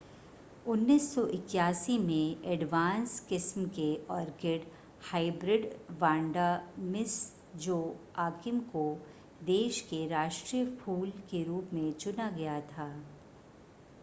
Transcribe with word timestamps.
1981 0.65 1.97
में 1.99 2.45
एडवांस 2.51 3.19
किस्म 3.29 3.65
के 3.75 3.85
orchid 4.11 4.63
hybrid 5.11 5.69
Vanda 5.99 6.47
Miss 6.87 7.17
Joaquim 7.57 8.59
को 8.71 8.85
देश 9.45 9.81
के 9.89 10.05
राष्ट्रीय 10.09 10.65
फूल 10.79 11.09
के 11.31 11.43
रूप 11.43 11.69
में 11.73 11.91
चुना 11.95 12.29
गया 12.31 12.59
था 12.71 12.89